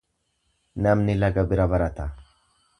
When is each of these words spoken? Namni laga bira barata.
Namni 0.87 1.17
laga 1.25 1.45
bira 1.53 1.71
barata. 1.75 2.11